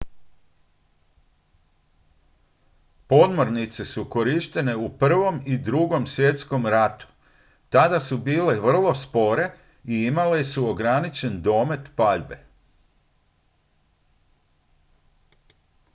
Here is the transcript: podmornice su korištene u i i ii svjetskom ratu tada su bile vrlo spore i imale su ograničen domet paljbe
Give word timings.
podmornice 3.07 3.85
su 3.85 4.05
korištene 4.15 4.75
u 4.77 4.85
i 5.45 5.51
i 5.53 5.53
ii 5.53 6.07
svjetskom 6.07 6.67
ratu 6.67 7.07
tada 7.69 7.99
su 7.99 8.17
bile 8.17 8.59
vrlo 8.59 8.93
spore 8.93 9.51
i 9.85 10.03
imale 10.05 10.43
su 10.43 10.69
ograničen 10.69 11.41
domet 11.41 11.89
paljbe 11.95 12.37